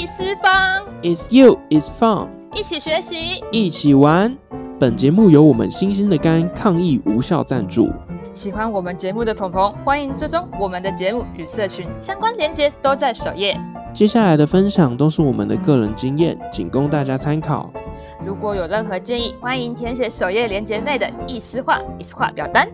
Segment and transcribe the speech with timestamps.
[0.00, 4.34] 易思方，It's you, it's fun，一起学习，一起玩。
[4.78, 7.90] 本节目由我们新兴的肝抗疫无效赞助。
[8.32, 13.60] 喜欢我们节目的朋朋，欢迎追踪我们的节目与社群相关链接都在首页。
[13.92, 17.70] 接下来的分享都是我们的个人经验，仅供大家参考。
[18.24, 22.66] 如果有任何建议，欢迎填写首页链接内的意思话、意思话表单。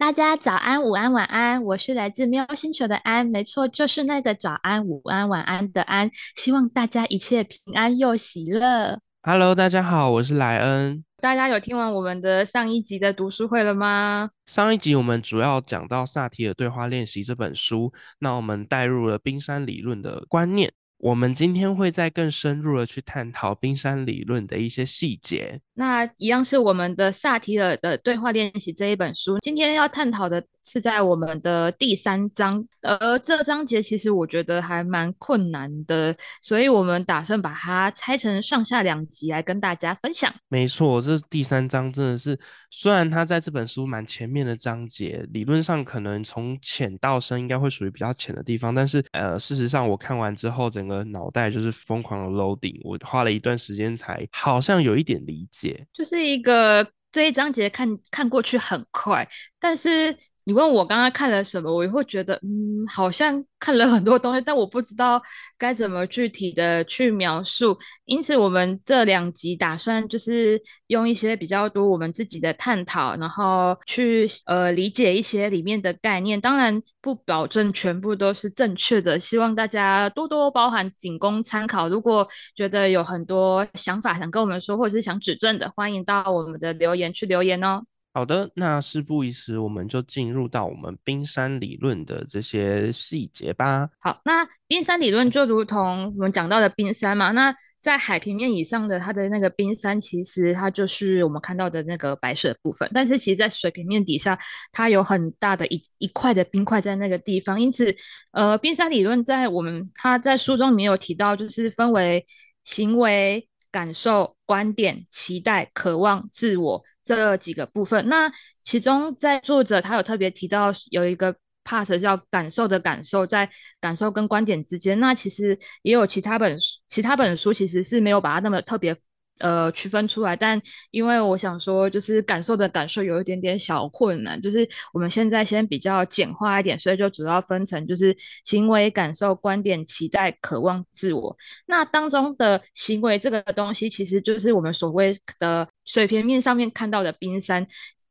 [0.00, 6.10] 大家早安、午安、晚安，我是来自喵星球的安，没错，就是那个早安、午安、晚安的安。
[6.36, 8.98] 希望大家一切平安又喜乐。
[9.22, 11.04] Hello，大家好，我是莱恩。
[11.18, 14.30] 大家有听完我们的上一集的读书会了吗？
[14.46, 20.72] 上一集我们主要讲到萨提尔对话练习这本书，那我们带入了冰山理论的观念。
[20.96, 25.60] 我们今天会再更深入的去探讨冰山理论的一些细节。
[25.80, 40.30] 那一样是我们的萨提尔的对话练习这一本书，今天要探讨的是在我们的第三章，而这章节其实我觉得还蛮困难的，所以我们打算把它拆成上下两集来跟大家分享。
[40.48, 42.38] 没错，这第三章真的是，
[42.70, 55.69] 虽然它在这本书蛮前面的章节，理论上可能从浅到深应该会属于比较浅的地方，但是呃，事实上我看完之后，整个脑袋就是疯狂的 loading，我花了一段时间才好像有一点理解。
[55.92, 60.16] 就是一个这一章节看看过去很快，但是。
[60.50, 65.22] 你问我刚刚看了什么，我也会觉得，嗯，好像看了很多东西，但我不知道
[65.56, 67.78] 该怎么具体的去描述。
[68.04, 76.40] 因此，我们这两集打算就是用一些比较多我们自己的探讨，然后去呃理解一些里面的概念。
[76.40, 81.88] 当然，不保证全部都是正确的，希望大家多多包涵，仅供参考。
[81.88, 82.26] 如果
[82.56, 87.84] 觉得有很多想法想跟我们说，或者是想指正的，欢迎到我们的留言去留言哦。
[88.12, 93.88] 好的，那事不宜迟，我们就进入到我们冰山理论的这些细节吧。
[94.00, 102.90] 好，那冰山理论就如同我们讲到的冰山嘛，那在海平面以上的它的那个冰山，其实它就是我们看到的那个白色部分。
[102.92, 104.36] 但是其实，在水平面底下，
[104.72, 107.60] 它有很大的一一块的冰块在那个地方。
[107.60, 107.94] 因此，
[108.32, 112.26] 呃，冰山理论在我们它在书中里面有提到，就是分为
[112.64, 116.84] 行为、感受、观点、期待、渴望、自我。
[117.02, 118.30] 这几个部分，那
[118.62, 128.96] 其中在作者他有特别提到有一个 part 叫感受的感受，在感受跟观点之间，那其实也有其他本其他本书其实是没有把它那么特别。
[129.40, 138.14] 呃，区分出来，但因为我想说，就是感受的感受有一点点小困难，就是我们现在先比较简化一点，所以就主要分成就是
[138.44, 141.34] 行为、感受、观点、期待、渴望、自我。
[141.66, 147.66] 那当中的行为这个东西，其实就是我们所谓的水平面上面看到的冰山。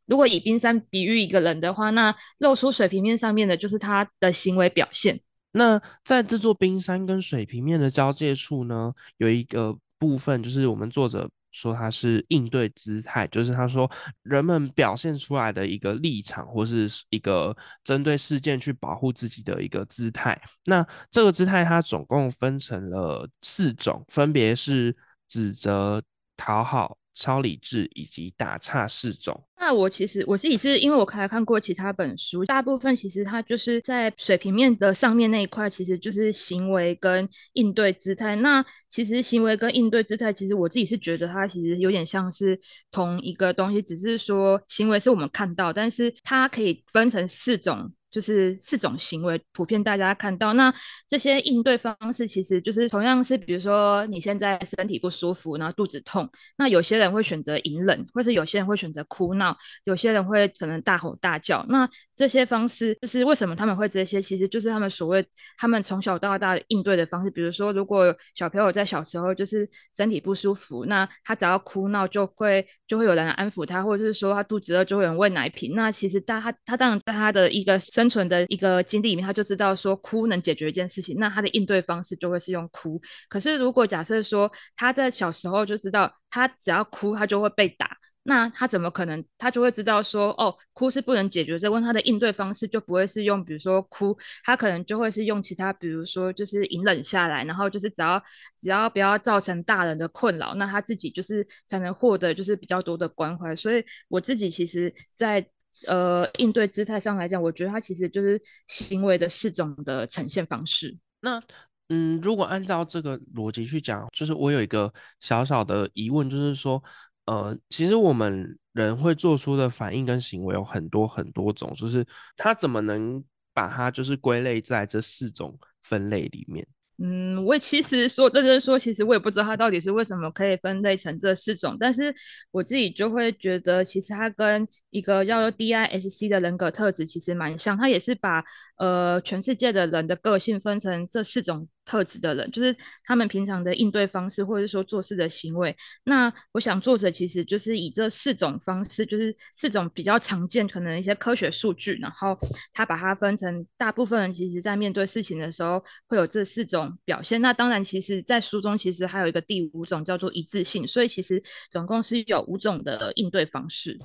[0.08, 5.20] 如果以冰山比喻一个人的话，那露出水平面上面的就是他的行为表现。
[5.52, 9.78] 那在这座冰山跟水平面的交界处呢，有一个。
[10.00, 13.90] 部分就是我们作者说它是应对姿态，就是他说
[14.24, 20.40] 人们表现出来的一个立场或是一个针对事件去保护自己的一个姿态。
[20.66, 24.96] 那这个姿态它总共分成了四种，分别是
[25.28, 26.02] 指责、
[26.38, 26.99] 讨好。
[27.14, 29.44] 超理智以及打岔四种。
[29.58, 38.38] 那我其实我自己是因为我还看过其他本书，大部分其实它就是在水平面的上面那一块，其实就是行为跟应对姿态。
[38.38, 42.60] 那其实行为跟应对姿态，其实我自己是觉得它其实有点像是
[42.90, 47.92] 同一个东西，只是说行为是我们看到，但是它可以分成四种。
[48.12, 50.54] 就是四种行为，普遍大家看到。
[50.54, 50.74] 那
[51.08, 61.66] 这些应对方式，其实就是同样是，比如说你现在身体不舒服，然后肚子痛，那有些人会选择隐忍，或是有些人会选择哭闹，有些人会可能大吼大叫。
[61.70, 64.22] 那这些方式，就是为什么他们会这些？
[64.22, 65.26] 其实就是他们所谓
[65.58, 67.32] 他们从小到大应对的方式。
[67.32, 75.74] 比如说，如果小朋友在小时候就是身体不舒服，那他只要哭闹，就会就会有人安抚他，或者是说他肚子饿，就会有人喂奶瓶。
[75.74, 77.80] 那其实大他他当然在他的一个。
[77.80, 83.02] 生存的一个经历里面，他就知道说哭能解决一件事情，那他的应对方式就会是用哭。
[83.30, 87.98] 可是如果假设说他在小时候就知道，他只要哭他就会被打，
[88.30, 89.26] 那他怎么可能？
[89.40, 98.22] 他就会知道说，哦，哭是不能解决这问他的应对方式就不会是用，比如说哭，他可能就会是用其他，比如说就是隐忍下来，然后就是只要
[98.60, 103.56] 只要不要造成大人的困扰，那他自己就是才能获得就是比较多的关怀。
[103.56, 105.44] 所以我自己其实，在
[105.88, 110.96] 呃，应对姿态上来讲，我觉得它其实就是行为的四种的呈现方式。
[111.22, 111.42] 那，
[111.88, 116.84] 嗯，如果按照这个逻辑去讲，就是我有一个小小的疑问，就是说，
[117.30, 122.06] 呃，其实我们人会做出的反应跟行为有很多很多种，就是
[122.36, 123.24] 他怎么能？
[123.52, 126.66] 把它就是归类在这四种分类里面。
[127.00, 132.14] 嗯，我其实说认真说，其实我也不知道它到底是为什么可以分类成这四种，但是
[132.52, 138.42] 我自己就会觉得，其实它跟一个叫做 DISC 的人格特质其实蛮像，它也是把
[138.78, 141.68] 呃全世界的人的个性分成这四种。
[141.90, 145.76] 特质的人，就是他们平常的应对方式，或者说做事的行为。
[146.04, 152.38] 那我想，作者其实就是以这四种方式，就是四种比较常见，可能一些科学数据，然后
[152.72, 157.42] 他把它分成，大部分人其实在面对事情的时候会有这四种表现。
[157.42, 163.98] 那当然，其实在书中其实还有一个第五种叫做一致性，所以其实总共是有五种的应对方式。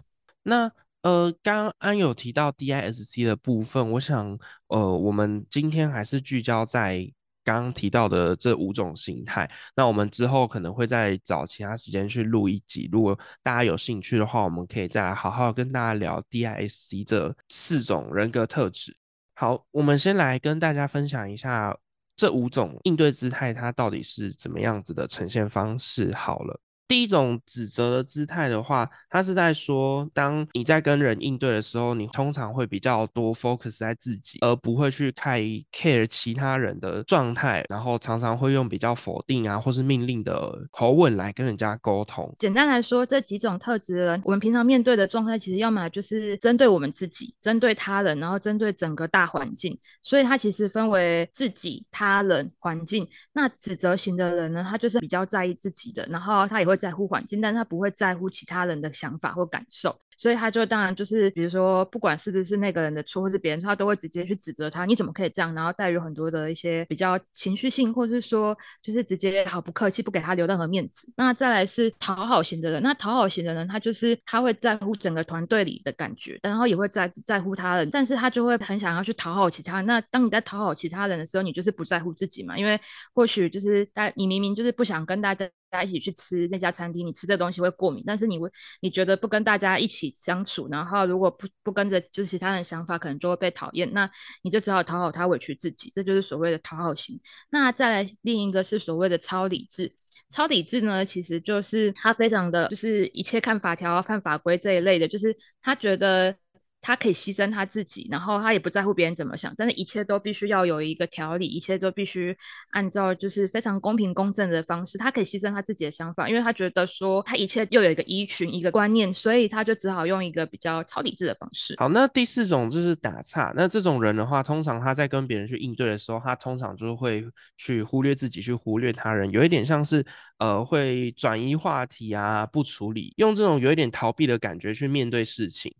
[0.44, 0.72] 那
[1.02, 4.38] 呃，刚刚安有提到 DISC 的部分，我想
[4.68, 7.12] 呃，我们今天还是聚焦在。
[7.44, 12.88] 刚刚提到的这五种形态，那我们之后可能会再找其他时间去录一集。
[12.90, 18.96] 如果大家有兴趣的话，我们可以再来好好跟大家聊 DISC 这四种人格特质。
[19.34, 21.76] 好，我们先来跟大家分享一下
[22.16, 26.12] 这五种应对姿态，它到底是怎么样子的呈现方式。
[26.14, 26.60] 好了。
[26.86, 35.40] 第一种指责的姿态的话，他是在说，当你在跟人应对的时候，你通常会比较多 focus 在自己，而不会去太
[35.72, 42.30] care 其他人的状态，然后常常会用比较否定啊，或是命令的口吻来跟人家沟通。
[42.38, 49.76] 简单来说，这几种特质的人，我们平常面对的状态，其实要么就是针对我们自己，针对他人，然后针对整个大环境。
[50.02, 53.08] 所以，他其实分为自己、他人、环境。
[53.32, 56.74] 那指责型的人呢，他就是比较在意自己的，然后他也会。
[56.84, 59.98] 在乎环境，但是他不会在乎其他人的想法或感受。
[60.16, 65.52] 所以他就当然就是，比如说，不管是不是那个人的错，或是别人错，他都会直接去指责他，你怎么可以这样？
[65.54, 71.10] 然后带有很多的一些比较情绪性，或是说，就是直接毫不客气，不给他留任何面子。
[71.16, 79.80] 那再来是讨好型的人，那讨好型的人，他就是他会在乎整个团队里的感觉，然后也会在在乎他人，但是他就会很想要去讨好其他。
[79.80, 82.56] 那当你在讨好其他人的时候，你就是不在乎自己嘛？
[82.56, 82.78] 因为
[83.12, 85.44] 或许就是大，你明明就是不想跟大家
[85.74, 88.48] 大家一起去吃那家餐厅，你吃这东西会过敏，但是你会
[88.80, 90.04] 你觉得不跟大家一起。
[90.14, 93.92] 相处，然后如果不不跟着就是其他人想法，可能就会被讨厌。
[93.92, 94.08] 那
[94.42, 97.20] 你就只好讨好他，委屈自己，这就是所谓的讨好型。
[97.50, 99.92] 那再来另一个是所谓的超理智。
[100.30, 106.36] 超理智呢，其实就是他非常的就是一切看法条、看法规这一类的，就是他觉得。
[106.84, 112.36] 他可以牺牲他自己，然后他也不在乎别人怎么想，但是一切都必须要有一个条理，一切都必须
[112.72, 114.98] 按照就是非常公平公正的方式。
[114.98, 121.74] 他可以牺牲他自己的想法，因为他觉得说他一切又有一个依循、一个观念，所以他就只好用一个比较超理智的方式。
[121.78, 123.50] 好，那第四种就是打岔。
[123.56, 127.24] 那这种人的话，通常他在跟别人去应对的时候，他通常就会
[127.56, 130.04] 去忽略自己，去忽略他人，有一点像是
[130.38, 135.74] 呃会转移话题啊，不处理，用这种有一点逃避的感觉去面对事情。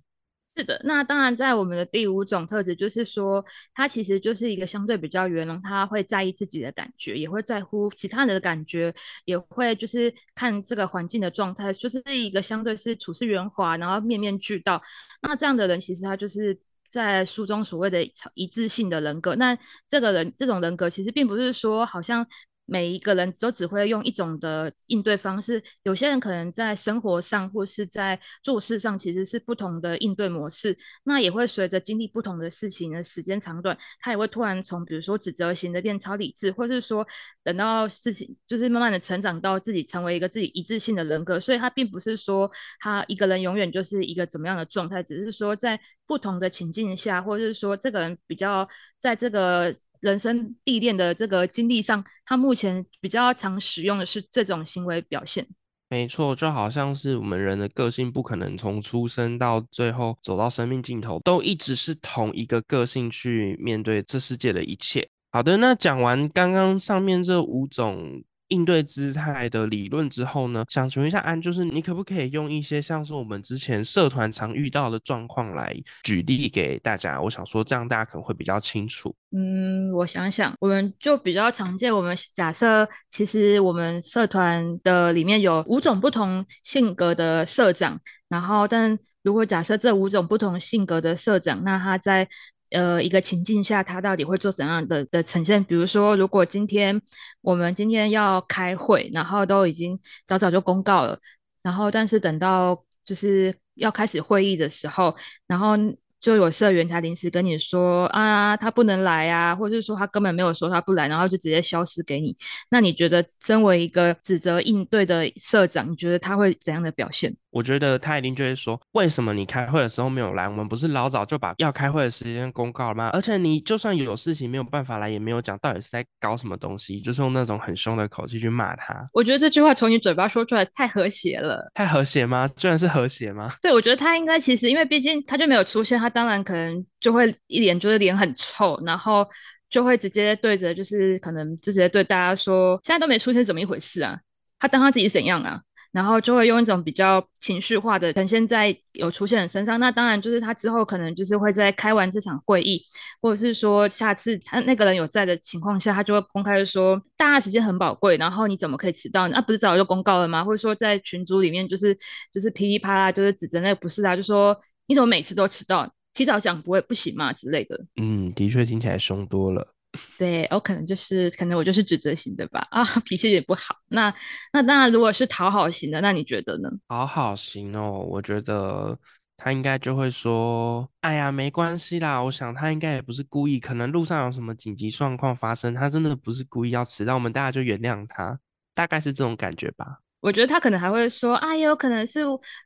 [0.57, 14.81] 是的，那当然，在我们的第五种特质，就是说，他其实就是一个相对比较圆融，他会在意自己的感觉，也会在乎其他人的感觉，也会就是看这个环境的状态，就是一个相对是处事圆滑，然后面面俱到。
[15.23, 16.57] 那这样的人，其实他就是
[16.89, 19.35] 在书中所谓的一致性的人格。
[19.35, 19.59] 那
[19.89, 22.25] 这个人这种人格，其实并不是说好像。
[22.67, 37.07] 每一个人都只会用一种的应对方式，有些人可能在生活上或是在做事上其实是不同的应对模式，那也会随着经历不同的事情的时间长短，他也会突然从比如说指责型的变超理智，或是说
[37.43, 42.51] 等到事情就是慢慢的成长到自己成为一个自己一致性的人格，所以他并不是说
[42.81, 48.67] 他一个人永远就是一个怎么样的状态，只是说在不同的情境下，或者是说这个人比较
[48.99, 49.75] 在这个。
[50.05, 55.47] 人生历练的这个经历上，他目前比较常使用的是这种行为表现。
[55.89, 65.09] 没错，就好像是我们人的个性，不可能从出生到最后走到生命尽头，都一直是同一个个性去面对这世界的一切。
[65.33, 68.23] 好的，那讲完刚刚上面这五种。
[68.55, 77.21] 应对姿态的理论之后呢，想请问一下安，就是你可不可以用一些像是我们之前社团常遇到的状况来举例给大家？
[77.21, 79.15] 我想说这样大家可能会比较清楚。
[79.33, 92.29] 嗯，我想想，我们就比较常见，我们假设其实我们社团的里面有五种不同性格的社长，然后但如果假设这五种不同性格的社长，那他在
[92.75, 95.63] 呃，一个情境下，他到底会做怎样的的呈现？
[95.63, 97.01] 比如说，如果今天
[97.41, 101.17] 我们今天要开会，然后都已经早早就公告了，
[101.63, 105.15] 然后但是等到就是要开始会议的时候，
[105.47, 105.77] 然后
[106.19, 112.37] 就有社员他临时跟你说啊，他不能来啊，或者是说他根本没有说他不来，然后就直接消失给你。
[112.71, 117.37] 那你觉得身为一个指责应对的社长，你觉得他会怎样的表现？
[117.55, 120.49] 我觉得他一定就会说，为什么你开会的时候没有来？
[120.49, 123.11] 我们不是老早就把要开会的时间公告了吗？
[123.13, 129.07] 而且你就算有事情没有办法来，也没有讲到底是在搞什么东西，就是用那种很凶的口气去骂他。
[129.13, 132.51] 我觉得这句话从你嘴巴说出来太和谐了，太和谐吗？
[132.57, 133.55] 居然是和谐吗？
[133.63, 139.25] 对，我觉得他应该其实，因为毕竟他就没有出现，他当然可能就会一脸就是脸很臭，然后
[139.71, 144.19] 就会直接对着就是可能就直接对大家说，现在都没出现，怎么一回事啊？
[144.59, 145.61] 他当他自己怎样啊？
[145.95, 149.79] 然后就会用一种比较情绪化的呈现在有出现的身上。
[149.79, 152.83] 那当然就是他之后可能就是会在开完这场会议，
[153.23, 159.29] 或者是说下次他那个人有在的情况下，他就会公开说大家时间很宝贵，然后你怎么可以迟到？
[159.29, 160.45] 那不是早就公告了吗？
[160.45, 161.97] 或者说在群组里面就是
[162.33, 164.57] 就是噼里啪啦就是指责那个不是啊，就说
[164.89, 165.89] 你怎么每次都迟到？
[166.13, 167.77] 提早讲不会不行吗之类的？
[168.01, 169.74] 嗯，的确听起来凶多了。
[170.19, 173.77] 对我可能就是可能我就是指责型的吧啊， 脾气也不好。
[173.89, 174.13] 那
[174.53, 176.69] 那当然，如果是讨好型的，那你觉得呢？
[176.89, 178.99] 讨好型哦，我觉得
[179.37, 188.39] 他应该就会说：“哎呀，没关系啦。”我想他应该也不是故意，可能路上有什么紧急状况发生，他真的不是故意要迟到，我们大家就原谅他，
[188.75, 190.04] 大概是这种感觉吧。
[190.25, 192.23] 我觉得他可能还会说啊，也有可能是，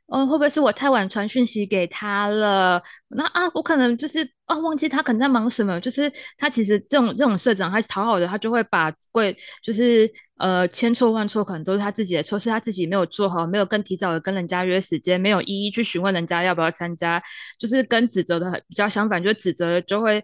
[0.07, 2.81] 嗯，会不会是我太晚传讯息给他了？
[3.09, 5.77] 那啊，我可能就是啊，忘记他可能在忙什么。
[5.81, 17.21] 就是他其实这种这种社长，他讨好的，他就会把贵就是呃千错万错，可能都是他自己的错，是他自己没有做好，没有更提早的跟人家约时间，没有一一去询问人家要不要参加，
[17.59, 20.23] 就是跟指责的比较相反，就指责就会。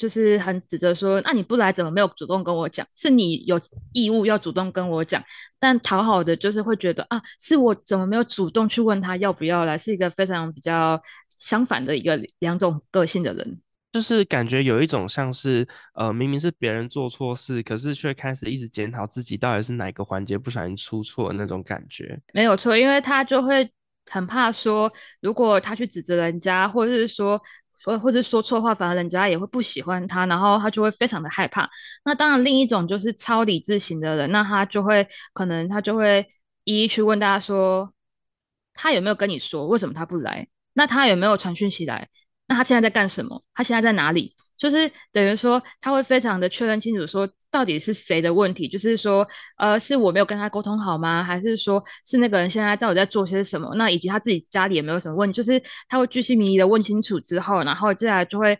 [0.00, 2.86] 就是很指责说，那你不来怎么没有主动跟我讲？
[2.96, 3.60] 是你有
[3.92, 5.22] 义务要主动跟我讲。
[5.58, 9.76] 但讨好的就是会觉得啊，是我怎么没有主动去问他要不要来？
[9.76, 10.98] 是一个非常比较
[11.36, 13.60] 相反的一个两种个性的人。
[13.92, 22.18] 就是感觉有一种像是呃，明明是别人做错事，可是却开始一直检讨自己到底是哪个环节不小心出错那种感觉。
[22.32, 23.70] 没有错，因为他就会
[24.06, 24.90] 很怕说，
[25.20, 27.38] 如果他去指责人家，或者是说。
[27.84, 31.68] 或或者说错话，反而人家也会不喜欢他，然后他就会非常的害怕。
[32.04, 36.26] 那当然，另一种就是超理智型的人，那他就会可能他就会
[36.64, 37.92] 一一去问大家说，
[38.74, 40.46] 他有没有跟你说为什么他不来？
[40.72, 42.08] 那他有没有传讯息来？
[42.46, 43.42] 那他现在在干什么？
[43.54, 44.36] 他现在在哪里？
[44.60, 49.26] 就是等于说，他会非常的确认清楚，说到底是谁的问题，就是说，
[49.56, 51.24] 呃，是我没有跟他沟通好吗？
[51.24, 53.74] 还是说是那个人现在到底在做些什么？
[53.76, 58.54] 那以及他自己家里也没有什么问题，就是他会居心明疑的问清楚之后，然后接下来就会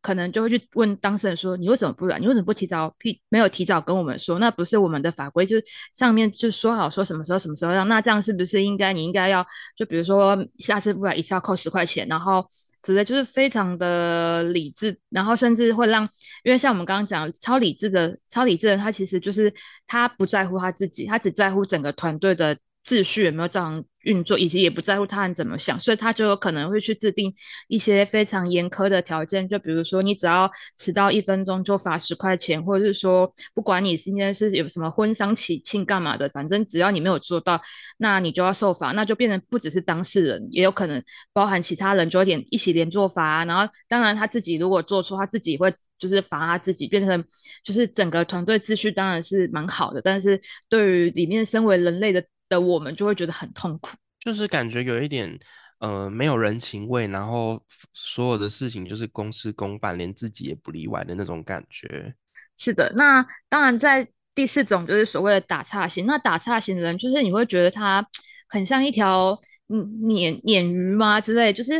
[0.00, 2.18] 可能就会去问当事人说，你为什么不来？
[2.18, 2.90] 你为什么不提早？
[3.28, 4.38] 没有提早跟我们说？
[4.38, 7.86] 那不是我们的法规，就是上面就说好说什么时候什么时候让？
[7.88, 12.42] 那这样是不是应该你应该要就比如说下次不来一次要扣十块钱，然后。
[12.82, 16.02] 指的就是非常的理智，然后甚至会让，
[16.44, 19.52] 因为像我们刚刚讲超理智的超理智的人，他其实就是
[19.86, 22.58] 他不在乎他自己，他只在乎整个团队的。
[22.84, 27.32] 秩序有没有造成运作，以及也不在乎他人怎么想，所以他就有可能会去制定
[27.68, 37.60] 一些非常严苛的条件，就比如说你只要迟到一分钟就罚十块钱，或者是说不管你今天是有什么婚丧喜庆干嘛的，反正只要你没有做到，
[37.98, 47.24] 那你就要受罚，那就变成不只是当事人，也有可能包含其他人就有点一起连坐罚，然后当然他自己如果做错，他自己会就是罚他自己，变成
[47.62, 52.24] 就是整个团队秩序当然是蛮好的，但是对于里面身为人类的。
[52.52, 55.38] 的我们就会觉得很痛苦，就是感觉有一点
[55.78, 57.60] 呃没有人情味，然后
[57.94, 62.14] 所有的事情就是公事公办，连自己也不例外的那种感觉。
[62.56, 68.06] 是的，那当然在第四种就是所谓的打岔型，那打岔型的人就是你会觉得他
[68.48, 71.72] 很像一条嗯鲶鲶鱼吗之类，就是。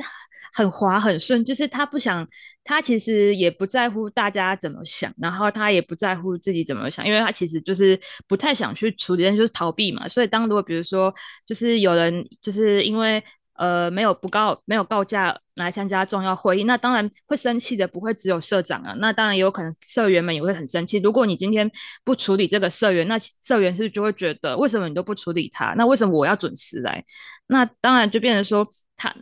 [0.52, 2.26] 很滑很顺，就是他不想，
[2.64, 10.08] 他其实也不在乎大家怎么想，然后他也不在乎自己怎么想，因为他其实就是不太想去处理，就是逃避嘛。
[10.08, 11.14] 所以当如果比如说，
[11.46, 13.22] 就是有人就是因为
[13.54, 20.98] 呃没有不告没有告假来参加重要会议，那当然会生气的，不会只有社长啊，那当然也有可能社员们也会很生气。
[20.98, 21.70] 如果你今天
[22.04, 25.74] 不处理这个社员，那社员是不是就会觉得为什么你都不处理他？
[25.76, 27.04] 那为什么我要准时来？
[27.46, 29.14] 那当然就变成说他。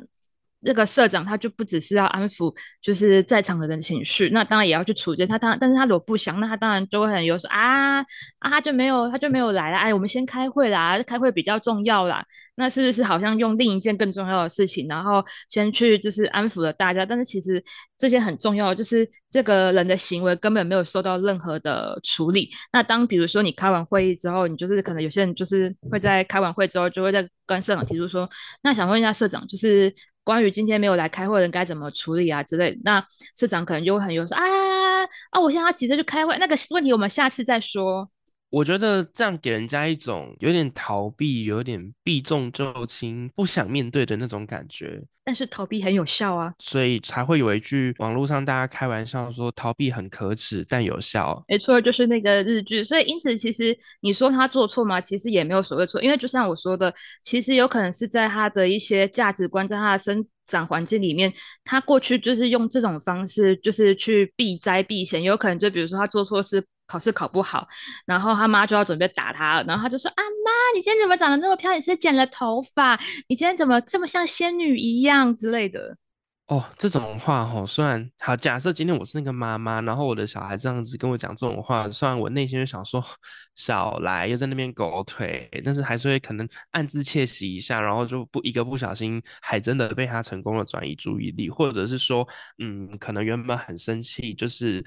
[0.63, 5.39] 那个社长他就不只是要安抚，就是在场的人情绪，那当然也要去处置他。
[5.39, 8.05] 当，但是他如果不想，那他当然就会很有说啊啊，
[8.51, 9.79] 他就没有他就没有来了。
[9.79, 12.23] 哎，我们先开会啦，开会比较重要啦。
[12.57, 17.07] 那是不是好像用另一件更重要的事情，然后先去就是安抚了大家？
[17.07, 17.63] 但是其实
[17.97, 22.51] 这些很重要，就是这个人的行为根本没有受到任何的处理。
[22.71, 28.29] 那当比如说你开完会议之后，你就是可能有些人就是会在开完会之后就会在跟社长提出说，
[28.63, 29.91] 那想问一下社长，就是。
[30.31, 34.45] 关于今天没有来开会的人该怎么处理啊之类，那社长可能就会很有说啊
[35.31, 38.09] 啊，我现在要急着去开会，那个问题我们下次再说。
[38.51, 45.01] 我觉得这样给人家一种有点逃避、有点避重就轻、不想面对的那种感觉。
[45.25, 51.41] 但是逃避很有效啊，所以才会有一句网络上大家开玩笑说逃避很可耻，但有效。
[51.47, 52.83] 没错，就是那个日剧。
[52.83, 55.01] 所以因此，其实你说他做错吗？
[55.01, 56.93] 其实也没有所谓错，因为就像我说的，
[57.23, 65.23] 其实有可能是在他的一些价值观，在他的生长环境里面，他过去就是用这种方式，就是去避灾避险。
[65.23, 66.65] 有可能就比如说他做错事。
[66.91, 67.69] 考试考不好，
[68.05, 71.79] 然后他妈就要准备打他，然后他就说：“啊妈，你今天怎么长得那么漂亮？
[71.79, 72.99] 你是剪了头发？
[73.29, 75.97] 你今天怎么这么像仙女一样之类的？”
[76.51, 83.01] 哦，这种话哦，虽然好，假设今天我是那个妈妈，然后我的小孩这样子跟我讲这种话，虽然我内心就想说
[83.55, 92.27] 少来，又在那边狗腿，但是还是会可能暗自窃喜一下，然后就不一个不小心，还真的被他成功的转移注意力，或者是说，
[92.59, 94.85] 嗯，可能原本很生气，就是。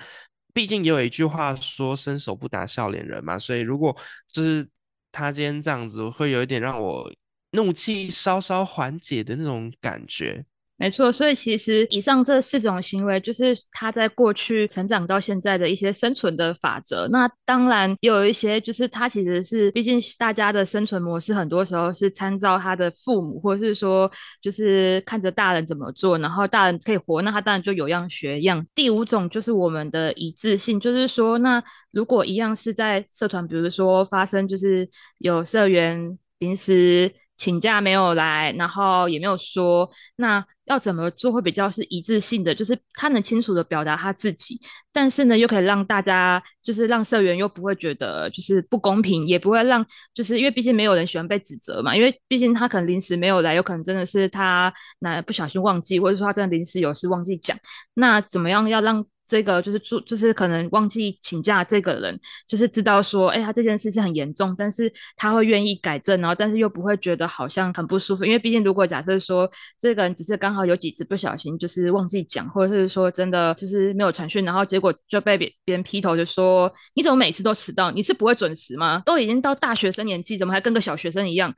[0.53, 3.95] 毕竟也有一句话说“伸手不打笑脸人”嘛，所以如果
[4.27, 4.67] 就是
[5.11, 7.11] 他今天这样子，会有一点让我
[7.51, 10.45] 怒气稍稍缓解的那种感觉。
[10.75, 17.07] 没错，所以其实以上这四种行为，就是他在过去成长到现在的一些生存的法则。
[17.09, 24.11] 那当然也有一些，就是他其实是，毕竟大家的生存模式很多时候是参照他的父母，或者是说，
[24.41, 28.65] 就是看着大人怎么做，然后大人可以活，那他当然就有样学样。
[28.75, 34.89] 第五种就是我们的一致性，就是说，那如果一样是在社团，比如说发生，就是
[35.19, 37.13] 有社员临时。
[37.37, 42.53] 请假没有来，然后也没有说，那要怎么做会比较是一致性的？
[42.55, 44.59] 就是他能清楚的表达他自己，
[44.91, 57.57] 但是呢，又可以让大家就是让社员又不会觉得就是不公平，也不会让就是因为毕竟没有人喜欢被指责嘛，因为毕竟他可能临时没有来，有可能真的是他那不小心忘记，或者说他真的临时有事忘记讲，
[57.95, 59.05] 那怎么样要让？
[59.27, 69.49] 这个就是做，就是可能忘记请假这个人，就是知道说，哎，他这件事是很严重，但是他会愿意改正，然后但是又不会觉得好像很不舒服，因为毕竟如果假设说
[69.79, 77.91] 这个人只是刚好有几次不小心就是忘记讲，或者是说真的就是没有传讯，然后结果就被别别人劈头就说你怎么每次都迟到？
[77.91, 79.01] 你是不会准时吗？
[79.05, 81.53] 都已经到大学生年纪，怎么还跟个小学生一样？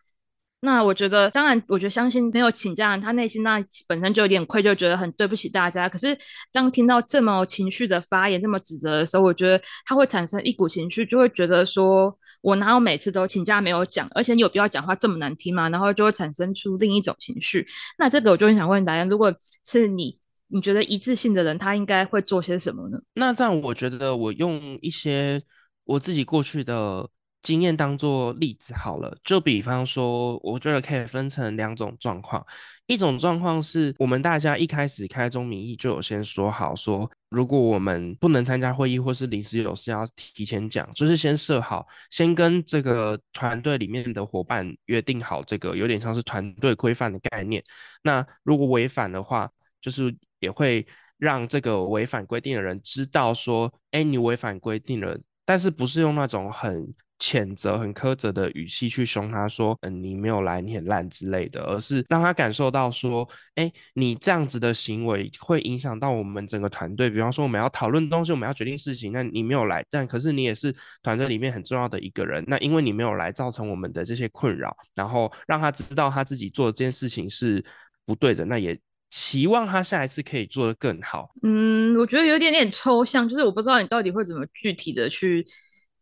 [0.66, 5.88] 那我觉得，当然，我觉得相信没有请假，他内心那本身就有点愧疚，觉得很对不起大家。
[5.88, 6.18] 可是
[6.52, 15.70] 当听到这么情绪的发言，这么指责的时候，我觉得他会产生一股情绪，就会觉得说，我哪有每次都请假没有讲，而且你有必要讲话这么难听吗？
[15.70, 17.66] 然后就会产生出另一种情绪。
[18.00, 19.32] 那这个我就很想问大家，如果
[19.64, 22.98] 是你，你觉得一致性的人，他应该会做些什么呢？
[23.14, 25.40] 那这样，我觉得我用一些
[25.84, 27.08] 我自己过去的。
[27.46, 32.44] 经验当做例子好了，就比方说，我觉得可以分成两种状况。
[32.88, 47.64] 一种状况是我们大家一开始开宗明义就有先说好，说如果我们不能参加会议或是临时有事要提前讲，就是先设好，先跟这个团队里面的伙伴约定好，这个有点像是团队规范的概念。
[48.02, 49.48] 那如果违反的话，
[49.80, 50.84] 就是也会
[51.20, 56.92] 让这个违反规定的人知道说，哎，你违反规定了，但是不是用那种很。
[57.18, 67.10] 谴责很苛责的语气去凶他说，嗯，你没有来，你很烂之类的，而是让他感受到说，哎，你这样子的行为会影响到我们整个团队。
[67.10, 72.44] 比方说，我们要讨论东西，我们要决定事情，那你没有来，但可是你也是团队里面很重要的一个人。
[72.48, 77.64] 那因为你没有来，造成我们的这些困扰，然后让他知道他自己做的这件事情是
[78.06, 78.44] 不对的。
[78.44, 78.78] 那也
[79.10, 81.30] 期望他下一次可以做得更好。
[81.44, 85.46] 嗯，我觉得有点点抽象，就是我不知道你到底会怎么具体的去。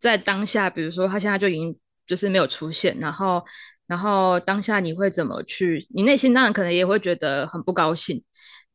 [0.03, 1.73] 在当下，比如说他现在就已经
[2.05, 3.41] 就是没有出现，然后，
[3.87, 5.87] 然后当下你会怎么去？
[5.95, 8.21] 你内心当然可能也会觉得很不高兴，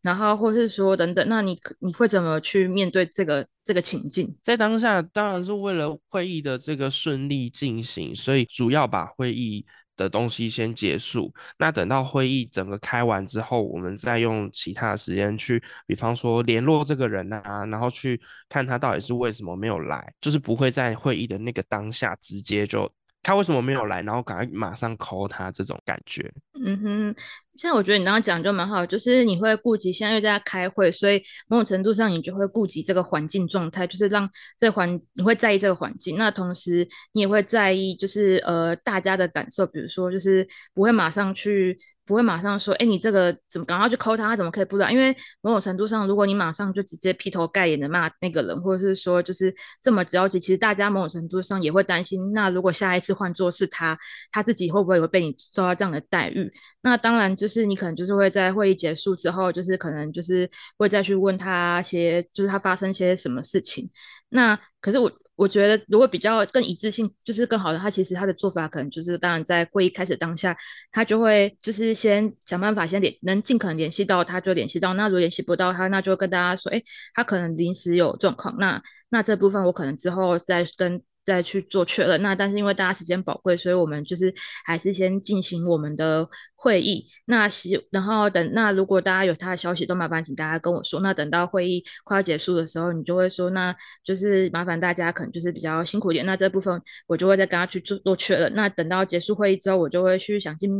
[0.01, 4.35] 然后或是说等等，那你你会怎么去面对这个这个情境？
[4.43, 9.67] 在当下当然是为了会议的这个顺利进行，所以主要把会议。
[9.99, 22.91] 的东西先结束，那等到会议整个开完之后，我们再用其他的时间去，比方说联络这个人啊，然后去看他到底是为什么没有来，就是不会在会议的那个当下直接就。
[23.22, 24.00] 他为什么没有来？
[24.02, 26.33] 然后赶快马上 call 他这种感觉。
[26.64, 27.14] 嗯哼，
[27.57, 34.28] 现在我觉得你刚刚讲就蛮好，就是你会顾及现在又在开会，所以某种程度上你就会顾及这个环境状态，就是让
[34.59, 36.16] 这环你会在意这个环境。
[36.16, 41.78] 那同时你也会在意，就是呃大家的感受，比如说就是不会马上去。
[42.09, 44.31] 不会马上说，哎，你这个怎么赶快去抠他？
[44.31, 44.90] 他怎么可以不知道？
[44.90, 52.33] 因为某种程度上，如果你马上就直接劈头盖脸的骂那个人，或者是说就是这么着急，其实大家某种程度上也会担心。
[52.33, 53.99] 那如果下一次换做是他，
[54.33, 56.51] 他自己会不会会被你受到这样的待遇？
[56.81, 63.90] 那当然就是你可能就是会在会议结束之后，就是可能就是会再去问他些，就是他发生些什么事情。
[64.31, 65.12] 那可是我。
[65.38, 70.57] 我觉得如果比较更一致性，就是更好的，他其实他的做法可能就是，当然在会议开始当下，
[70.90, 76.83] 他就会就是先想办法先联，能尽可能联系到他就联系到，那如果联系不到他，那就跟大家说，哎，
[77.14, 81.01] 他可能临时有状况，那那这部分我可能之后再跟。
[81.29, 84.33] 再去做确认，那但是因为大家时间宝贵，所以我们就是
[84.64, 86.27] 还是先进行我们的
[86.61, 87.07] 会议。
[87.27, 91.01] 那希然后等那如果大家有他的消息，都麻烦请大家跟我说。
[91.01, 96.25] 那等到会议快要结束的时候，你就会说，那就是麻烦大家可能就是比较辛苦一点。
[96.25, 98.53] 那这部分我就会再跟他去做做确认。
[98.55, 100.71] 那等到结束会议之后，我就会去想尽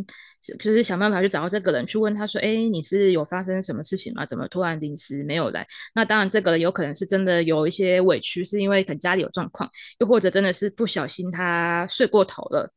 [0.59, 4.25] 就是想办法去找到这个人，去问他说，哎，你是有发生什么事情吗？
[4.25, 5.67] 怎么突然临时没有来？
[5.95, 10.29] 那当然这个有可能是真的有一些委屈，是因为可能家里有状况，又或者。
[10.29, 12.71] 真的是不小心，他睡过头了，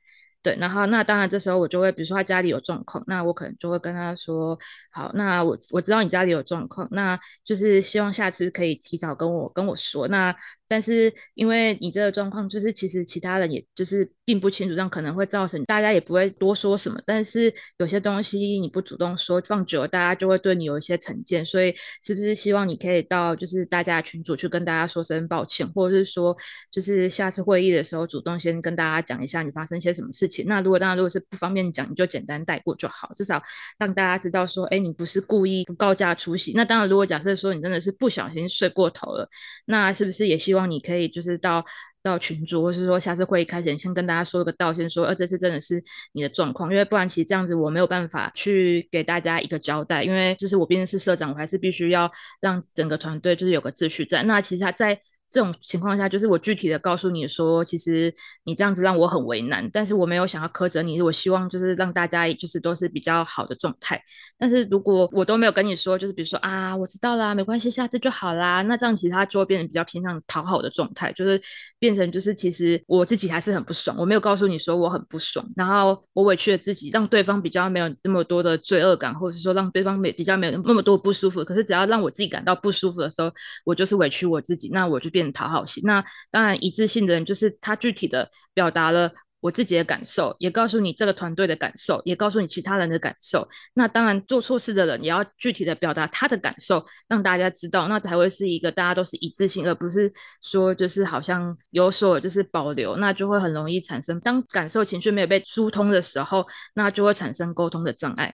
[0.43, 4.57] 对，然后那当然这时候我就会，比如说他家里有状况，那我可能就会跟他说，
[4.91, 10.35] 好，那我我知道你家里有状况，那就是希望下次可以提早跟我跟我说，那。
[10.71, 16.97] 但是因为你这个状况，就是其实其他人也就是并不清楚，这样可能会造成大家也不会多说什么。
[17.05, 21.43] 但是有些东西你不主动说，放久了大家就会对你有一些成见。
[21.43, 26.33] 所以是不是希望你可以到就是大家群组去跟大家说声抱歉，或者是说
[26.71, 30.45] 就是下次会议的时候主动先跟大家讲一下你发生些什么事情。
[30.47, 33.43] 那如果当然如果是不方便讲，你就简单带过就好，至少
[33.77, 36.53] 让大家知道说，哎，你不是故意不告假出席。
[36.53, 39.27] 那当然如果假设说你真的是不小心睡过头了，
[39.65, 40.60] 那是不是也希望？
[40.65, 41.63] 你可以就是到
[42.03, 54.23] 到群主，或是说下次会议开始，先跟大家说个道歉，说呃这次真的是你的状况，因为不然其实这样子我没有办法去给大家一个交代，因为就是我毕竟是社长，我还是必须要让整个团队就是有个秩序在。
[54.23, 54.99] 那其实他在。
[55.31, 58.13] 这种情况下，就是我具体的告诉你说，其实
[58.43, 64.01] 你这样子让我很为难，但是我没有想要苛责你，我希望就是让大家就是都是比较好的状态。
[64.37, 71.41] 但是如果我都没有跟你说，就是比如说啊，我知道啦，没关系，下次就好啦，那这样其实他就会变成比较偏向讨好的状态，就是
[71.79, 81.41] 变成就是其实我自己还是很不爽，我没有告诉你说我很不爽，然后我委屈了自己，让对方比较没有那么多的罪恶感，或者是说让对方没比较没有那么多不舒服。
[81.45, 83.31] 可是只要让我自己感到不舒服的时候，
[83.63, 85.20] 我就是委屈我自己，那我就变。
[85.33, 93.45] 讨好型，那当然一致性的人就是他具体的表达了我自己的感受，也告诉你这个团队的感受，也告诉你其他人的感受。
[93.73, 108.31] 那当然做错事的人也要具体的表达他的感受，让大家知道，那才会是一个大家都是一致性，而不是说就是好像有所就是保留，那就会很容易产生当感受情绪没有被疏通的时候，那就会产生沟通的障碍。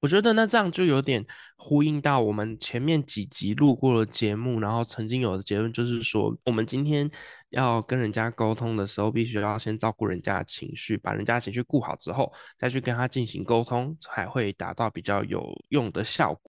[0.00, 1.24] 我觉得那这样就有点
[1.56, 7.10] 呼应到我们前面几集录过的节目，然后曾经有的结论就是说，我们今天
[7.50, 16.45] 要跟人家沟通的时候，必须要先照顾人家的情绪，把人家情绪顾好之后，再去跟他进行沟通，才会达到比较有用的效果。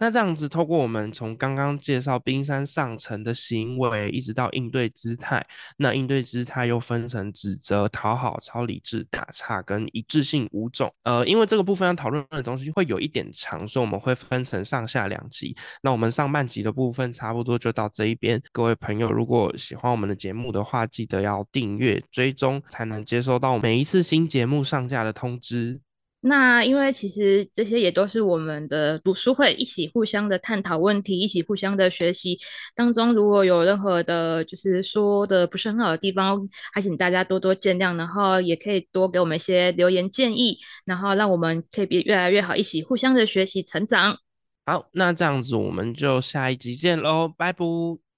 [0.00, 5.44] 那这样子，透过我们从刚刚介绍冰山上层的行为，一直到应对姿态，
[5.76, 10.90] 那应对姿态又分成指责、讨好、超理智、打岔跟一致性五种。
[11.02, 15.54] 呃，因为这个部分要讨论的东西会有一点长，所以我们会分成上下两集。
[15.82, 18.42] 那我们上半集的部分差不多就到这一边。
[18.52, 25.89] 各位朋友，如果喜欢我们的节目的话，记得要订阅追踪，才能接收到每一次新节目上架的通知。
[26.22, 32.38] 那因为其实这些也都是我们的读书会，一起互相的探讨问题，一起互相的学习
[32.74, 44.18] 当中，如果有任何的，就是说的不是很好的地方，还请大家多多见谅，然后也可以多给我们一些留言建议，然后让我们可以变越来越好，一起互相的学习成长。
[44.66, 47.64] 好，那这样子我们就下一集见喽，拜拜。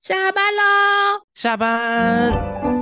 [0.00, 2.81] 下班喽，下班。